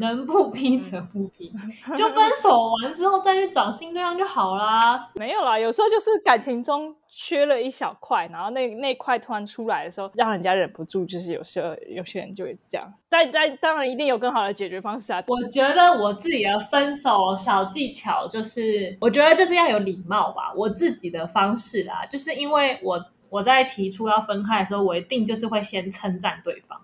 [0.01, 1.53] 能不劈则不劈，
[1.95, 4.99] 就分手完之后再去找新对象就好啦。
[5.15, 12.93] 没有啦，有时候就是感情中缺了一小块，然后那那块突然出来的时候，让人家忍不住，就是有时候有些人就会这样。
[13.11, 15.23] 但但当然一定有更好的解决方式啊。
[15.29, 20.53] 我觉得我自己的分手小技巧就是，我觉得就是要有礼貌吧。
[20.57, 26.81] 我自己的方式啦，就是因为我我在提出要分开的时候，我一定就是会先称赞对方。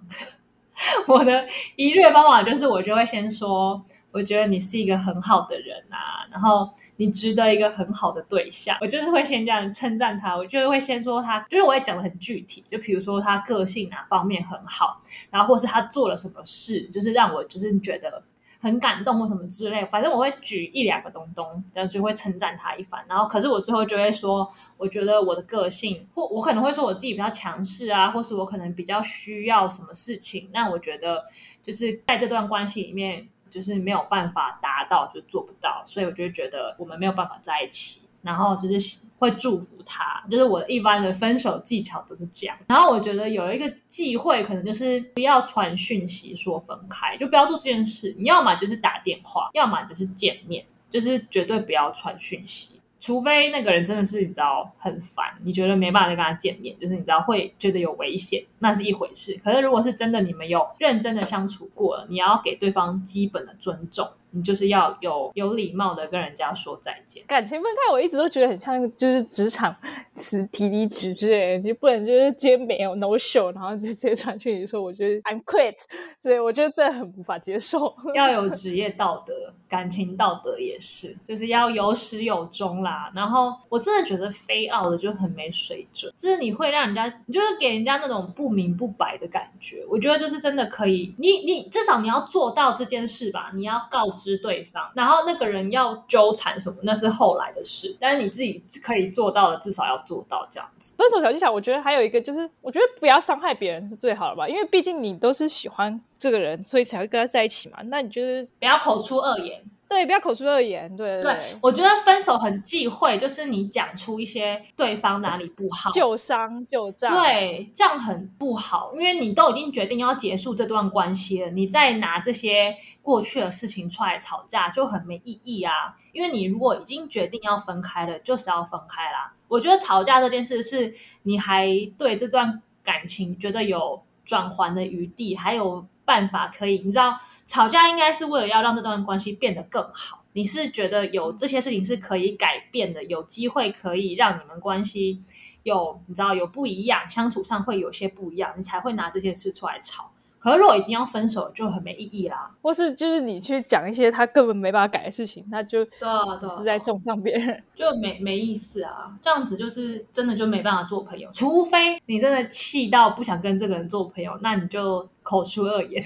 [1.08, 8.76] 我的一略方法就是，我就会先说，我觉得你是一个很好的人啊，然后你值得一个很好的对象。
[8.80, 18.22] 我就是会先这样称赞他，我就是会先说他，就是我也讲的很具体，就比如说他个性哪方面很好，然后或是他做了什么事，就是让我就是觉得。
[18.66, 23.00] 很感动或什么之类，反正我会举一两个东东，然后就会称赞他一番。
[23.08, 30.50] 然后，可是我最后就会说，我觉得我的个性，或我可能会说我自己比较强势啊，或是我可能比较需要什么事情。
[30.52, 31.26] 那我觉得
[31.62, 38.02] 就是在这段关系里面，就是没有办法达到，就做不到，所以我就觉得我们没有办法在一起。
[38.26, 42.54] 然后就是会祝福他，就是我一般的分手技巧都是这样。
[42.68, 48.14] 然后我觉得有一个忌讳，可能就是不要传讯息说分开，就不要做这件事。
[48.18, 50.62] 你要么就是打电话，要么就是见面。
[50.88, 59.38] 就是绝对不要传讯息，除非那个人真的是你知道很烦，你觉得没办法再跟他见面，就是你知道会觉得有危险，那是一回事。
[59.42, 64.08] 可是如果是真的你们有认真的相处过了，你要给对方基本的尊重。
[64.36, 67.24] 你就是要有有礼貌的跟人家说再见。
[67.26, 69.74] 感情分开，我一直都觉得很像就是职场
[70.12, 75.76] 辞提离职之类的，就不能就是今天没有 no show，然后就直接传讯息说我觉得 I'm quit，
[76.20, 77.96] 所以我觉得这很无法接受。
[78.14, 79.32] 要有职业道德，
[79.66, 83.10] 感情道德也是，就是要有始有终啦。
[83.14, 89.82] 然后我真的觉得非傲的就很没水准，就是你会让人家，你就是给人家那种不明不白的感觉。
[89.88, 94.25] 我觉得就是真的可以，你你至少你要做到这件事吧，你要告知。
[94.26, 97.96] 知对方，然后那个人要纠缠什么，那是后来的事。
[98.00, 100.92] 但是你自己可以做到的，至少要做到这样子。
[100.98, 107.78] 分手小技巧，我觉得还有一个就是，我觉得不要伤害别人是最好的吧，因为毕竟你都是喜欢这个人，所以才会跟他在一起嘛。
[107.84, 109.62] 那你就是不要口出恶言。
[109.88, 110.94] 对，不要口出恶言。
[110.96, 117.14] 对对，我觉得分手很忌讳，就是你讲出一些对方哪里不好，旧伤旧账。
[117.22, 125.96] 对，这样很不好，因为你都已经决定要结束这段关系了，你再拿这些过去的事情出来吵架，就很没意义啊。
[126.12, 129.34] 因为你如果已经决定要分开了，就是要分开啦。
[129.46, 137.16] 我觉得吵架这件事，是你还对这段感情觉得有转圜的余地，还有办法可以，你知道。
[137.46, 140.22] 吵架应该是为了要让这段关系变得更好。
[140.32, 145.22] 你是觉得有这些事情是可以改变的，有机会可以让你们关系
[145.62, 150.10] 有你知道有不一样，相处上会有些不一样，你才会拿这些事出来吵。
[150.38, 152.50] 可是如果已经要分手，就很没意义啦。
[152.62, 159.10] 或是就是你去讲一些他根本没办法改的事情，那就只是在重伤别人， 就没没意思啊。
[159.22, 166.04] 这样子就是真的就没办法做朋友，除非你真的气到不想跟这个人做朋友，那你就口出恶言。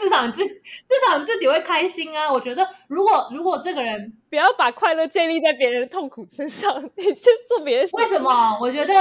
[0.00, 2.32] 至少你自至少你自己会开心啊！
[2.32, 7.94] 我觉得，如果如果这个人不要把快乐建立在别人的痛苦身上，你就做别的事。
[7.96, 8.58] 为什么？
[8.58, 8.94] 我觉得，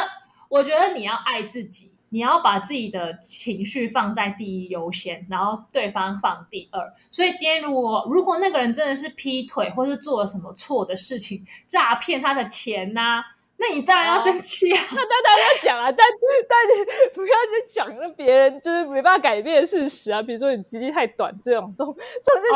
[0.50, 6.94] 我觉得你要爱自己，你要把自己的情绪放在第一优先，然后对方放第二。
[7.10, 13.24] 所以今天如果如果那个人真的是劈腿，或是做了什么错的事情，诈骗他的钱呐？
[13.60, 14.82] 那你当然要生气啊！
[14.92, 16.08] 那当然要讲啊，但
[16.48, 20.22] 但不要去讲那别人就是没办法改变的事实啊。
[20.22, 21.96] 比如说你鸡鸡太短这种，这种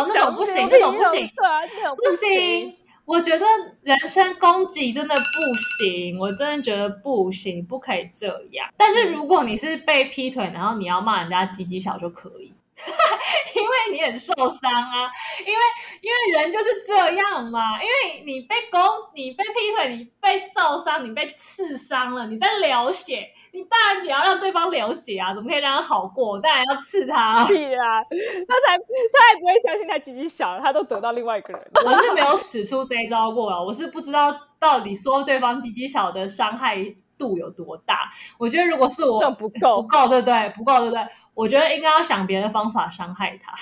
[0.09, 2.77] 这种不行，那种不行，对啊，那种不行。
[3.05, 3.45] 我觉得
[3.81, 8.73] 人身攻击真的不行，我真的觉得不行，不可以这样。
[8.77, 12.53] 但是如果你是被劈腿，然后你要骂人家鸡鸡小就可以。
[13.55, 15.61] 因为你很受伤啊，因为
[16.01, 18.81] 因为人就是这样嘛，因为你被攻，
[19.13, 26.39] 你被劈腿，你被受伤，你被刺伤了，你在流血，你当然也要让对方流血啊，怎么可以让他好过？
[26.39, 27.45] 当然要刺他。
[27.45, 31.71] 屁啊，他才他也不会相信他鸡鸡小，他都得到另外一个人。
[31.85, 36.95] 我是没有使出这一招过啊，我是不知道到底说对方鸡鸡小的伤害。
[37.17, 38.11] 度有多大？
[38.37, 40.49] 我觉得如果是我，不够，不够，对不对？
[40.55, 41.07] 不够，对不对？
[41.33, 43.53] 我觉得应该要想别的方法伤害他。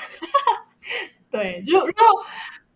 [1.32, 2.26] 对，就如果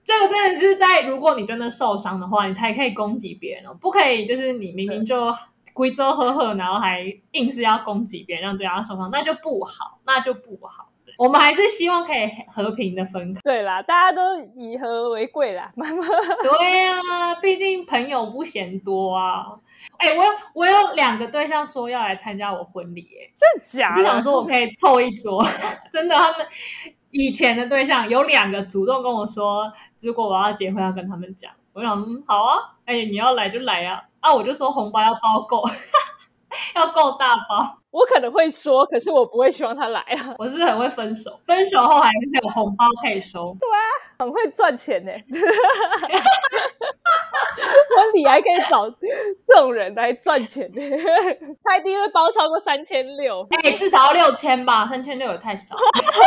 [0.03, 5.33] 这个真的是在，如果你真的受伤的话，你才可以攻击别人哦，不可以就是你明明就
[5.73, 10.89] 规则呵呵，然后还硬是要攻击别人，让对方受伤，那就不好，那就不好。
[11.17, 13.39] 我们还是希望可以和平的分开。
[13.41, 19.45] 对啦，大家都以和为贵啦，对呀，毕竟朋友不嫌多啊。
[19.97, 23.93] 哎，我有我有两个对象说要来参加我婚礼，哎，真假？
[23.97, 25.45] 你想说我可以凑一桌？
[25.91, 26.45] 真的，他们
[27.11, 29.71] 以前的对象有两个主动跟我说，
[30.01, 31.51] 如果我要结婚要跟他们讲。
[31.73, 35.61] 我想，嗯，好啊，哎，你要来就来啊，啊，我就说红包要包够，
[36.75, 37.79] 要够大包。
[37.95, 40.36] 我可能会说，可是我不会希望他来啊。
[40.38, 43.55] 我是很会分手，分手后还是有红包可以收。
[43.58, 43.79] 对啊，
[44.19, 45.12] 很会赚钱呢。
[47.95, 50.81] 婚礼还可以找这种人来赚钱呢，
[51.63, 55.73] 他一定会包超过三千六，哎，至少要六千吧，三千六也太少。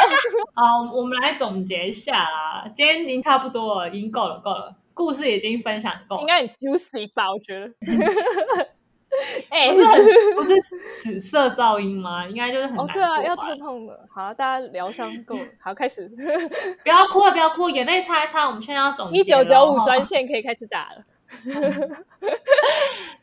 [0.56, 7.30] 好，我们来总结一下啦，今天已经差不多了，已经够了，够了，故事已经分享够，应该很 juicy 吧？
[7.30, 7.70] 我觉得。
[9.48, 10.60] 哎，不是不是
[11.02, 12.26] 紫色噪音吗？
[12.28, 14.06] 应该就是很对啊，要痛痛的。
[14.08, 16.06] 好，大家疗伤够了，好开始。
[16.84, 18.46] 不要哭了，不要哭，眼泪擦一擦。
[18.46, 19.18] 我们现在要总结。
[19.18, 21.04] 一九九五专线可以开始打了。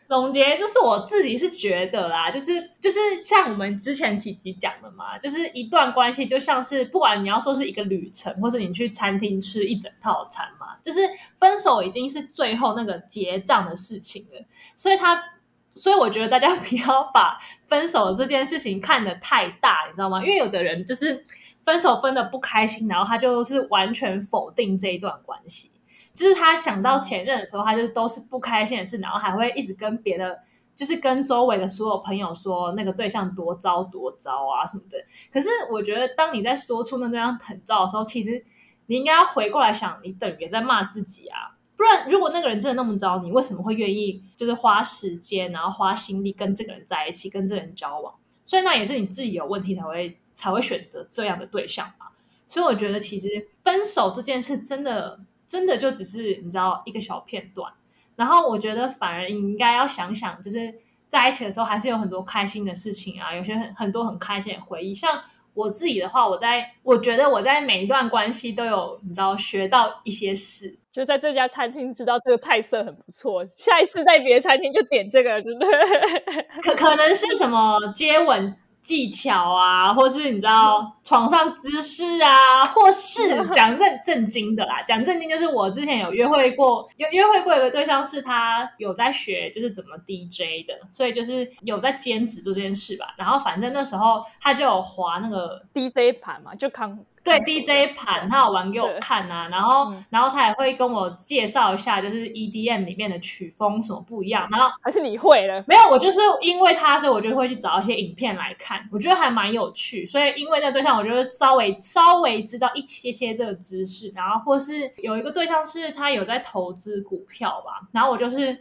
[0.08, 11.08] 总结就是我自己是觉得啦，就是就是像我们之前几集讲的嘛，就是一段关系就像是不管你要说是一个旅程，或是你去餐厅吃一整套餐嘛，就是
[11.40, 14.44] 分手已经是最后那个结账的事情了，
[14.76, 15.35] 所以他。
[15.76, 20.24] 所以我觉得大家不要把分手这件事情看得太大，你知道吗？
[20.24, 21.26] 因为有的人就是
[21.64, 25.72] 分手分的不开心，然后他就是完全否定这一段关系。
[26.14, 30.40] 就是他想到前任的时候，他就都是不开心的事，然后还会一直跟别的，
[30.74, 34.98] 就是跟周围的所有朋友说那个对象多糟多糟啊什么的。
[35.30, 38.46] 可是我觉得，当你在说出那对象很糟的时候，其实
[38.86, 41.55] 你应该要回过来想，你等于在骂自己啊。
[41.78, 48.14] 不然，如果那个人真的那么糟，你为什么会愿意就是花时间，然后花心力跟这个人在一起，跟这个人交往？
[48.44, 52.08] 所以那也是你自己有问题才会才会选择这样的对象嘛。
[52.48, 53.28] 所以我觉得，其实
[53.64, 57.72] 分手这件事真的真的就只是你知道一个小片段。
[58.16, 60.74] 然后我觉得反而你应该要想想，就是
[61.10, 65.22] 在一起的时候还是有很多开心的事情啊，有些很很多很开心的回忆，像。
[65.56, 76.42] 我自己的话，我在我觉得我在每一段关系都有你知道学到一些事，就在这家餐厅知道这个菜色很不错，下一次在别的餐厅就点这个，对不对？
[76.64, 78.56] 可可能是什么接吻。
[78.86, 93.16] 技巧啊，或是你知道床上姿势啊，或是 讲正正经的啦，讲正经就是我之前有约会过，有约会过一个对象，是他有在学就是怎么 DJ 的，所以就是有在兼职做这件事吧。
[93.18, 97.04] 然后反正那时候他就有划那个 DJ 盘嘛，就康。
[97.26, 104.48] 对 DJ 盘，他有玩给我看啊，然后然后他也会跟我介绍一下，就是 EDM 里面的曲风什么不一样。
[104.52, 105.64] 然后还是你会了？
[105.68, 110.06] 没有，我就是因为他，所以我就会去找一些影片来看，我觉得还蛮有趣。
[110.06, 114.12] 所以因为那对象，我就稍微稍微知道一些些这个知识。
[114.16, 118.60] 然后或是有一个对象是他有在投资股票吧，然后我就是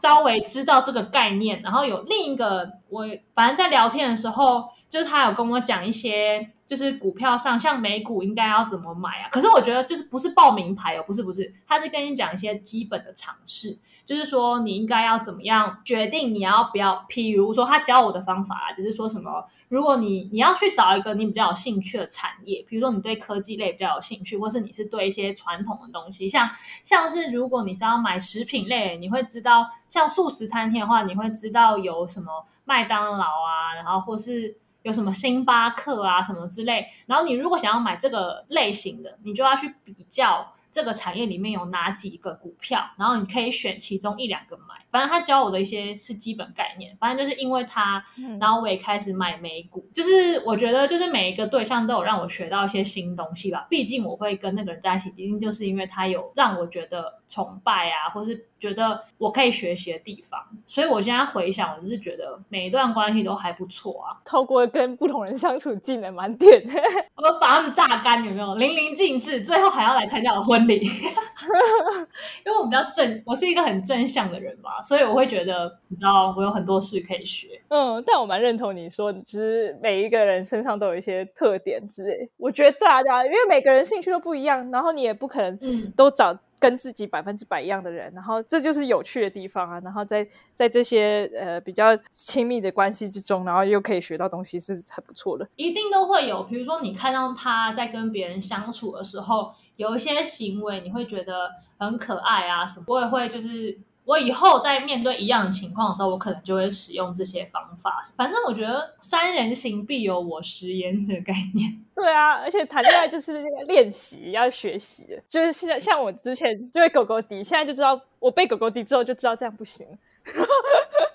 [0.00, 1.60] 稍微知道这个概念。
[1.62, 3.04] 然后有另一个，我
[3.34, 6.50] 反正在聊天的时候，就是他有跟我讲一些。
[6.66, 9.28] 就是股票上，像美股应该要怎么买啊？
[9.30, 17.04] 可是我觉得就是不是报名牌哦，不是不是，他是跟你讲一些基本的常识，就是说你应该要怎么样决定你要不要。
[17.10, 26.48] 譬如说他教我的方法啊，就是说什么，如果你你要去找一个你比较有兴趣的产业，比如说你对科技类比较有兴趣，或是你是对一些传统的东西，像
[26.82, 34.56] 像是如果你是要买食品类，你会知道像素食餐厅的话，你会知道有什么麦当劳啊，然后或是。
[34.84, 44.83] 有什么星巴克啊什么之类，然后你如果想要买这个类型的，你就要去比较这个产业里面有哪几个股票，然后你可以选其中一两个买。
[44.94, 48.00] 反正他教我的一些是基本概念，反正就是因为他，
[48.40, 49.84] 然后我也开始买美股。
[49.92, 53.66] 就是我觉得，就是每一个对象都有让我学到一些新东西吧。
[53.68, 60.40] 毕竟我会跟那个人在一起，一定就是因为他有让我觉得崇拜啊，或是觉得我可以学习的地方。
[60.64, 64.22] 所以我现在回想，我就是觉得每一段关系都还不错啊。
[64.24, 66.62] 透过跟不同人相处，技能满点，
[67.16, 69.40] 我把他们榨干，有没有淋漓尽致？
[69.42, 70.84] 最后还要来参加我婚礼，
[72.46, 74.80] 因为我比较正，我是一个很正向的人嘛。
[74.84, 77.60] 所以我会觉得，你知道，我有很多事可以学。
[77.68, 82.28] 嗯，但我蛮认同你说，其实每一个人身上都有一些特点之类。
[82.36, 85.58] 我觉得对啊，对啊，因为每个人兴趣都不一样，然后你也不可能
[85.96, 89.80] 都找跟自己百分之百一样的人，然后这就是有趣的地方啊。
[89.82, 95.48] 然后在在这些呃比较亲密的关系之中，然后又可以学到东西，是很不错的。
[95.56, 103.78] 一定都会有，比如说你看到他在跟别人相处的时候，有一些行为，你会觉得很可爱啊什么，我也会就是。
[104.04, 108.02] 我以后在面对一样的情况的时候，我可能就会使用这些方法。
[108.16, 111.80] 反正我觉得“三人行必有我师焉”的概念。
[111.96, 115.18] 对啊，而且谈恋爱就是练习，要学习。
[115.28, 119.86] 就是现在像我之前就被狗狗滴，现在就知道我被狗狗滴之后就知道这样不行。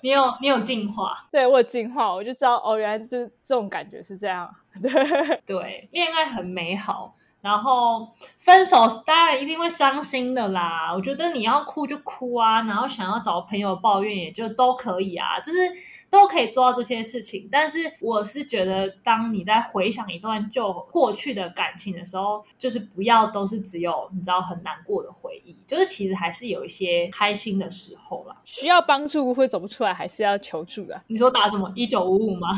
[0.02, 4.48] 你有你有进化，对我有进化，我就知道哦，原来这这种感觉是这样。
[4.80, 7.14] 对对，恋爱很美好。
[7.40, 15.58] 然后分手当然一定会伤心的啦，我觉得你要哭就哭啊，然后想要找朋友抱怨也就都可以啊，就是
[16.10, 17.48] 都可以做到这些事情。
[17.50, 28.36] 但是我是觉得，当你在回想一段就过去的感情的时候，就是不要都是只有你知道很难过的回忆，就是其实还是有一些开心的时候啦。
[28.44, 31.00] 需要帮助会走不出来，还是要求助的。
[31.06, 32.48] 你说打什么一九五五吗？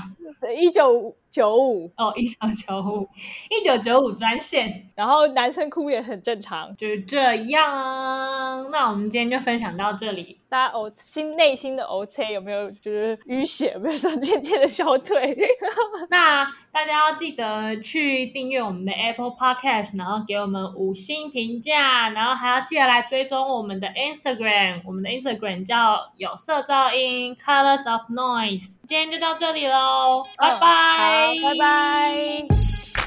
[0.56, 1.16] 一九。
[1.32, 3.08] 九五哦，一九九五，
[3.48, 8.70] 一九九五专线，然后男生哭也很正常，就是这样。
[8.70, 10.38] 那我们今天就分享到这里。
[10.50, 13.72] 大家哦，心内心的 O C 有没有就是淤血？
[13.72, 15.34] 有没有说渐渐的消退？
[16.10, 28.76] 那大家要记得去订阅我们的 Apple Podcast，然后给我们五星评价，然后还要记得来追踪我们的 Instagram，我们的 Instagram 叫有色噪音 Colors of Noise。
[28.88, 33.01] 今天就到这里喽，拜拜，拜拜。